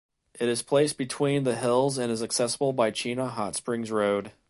It 0.39 0.49
is 0.49 0.63
placed 0.63 0.97
between 0.97 1.43
the 1.43 1.55
hills 1.55 1.99
and 1.99 2.11
is 2.11 2.23
accessible 2.23 2.73
by 2.73 2.89
Chena 2.89 3.29
Hot 3.29 3.55
Springs 3.55 3.91
Road. 3.91 4.31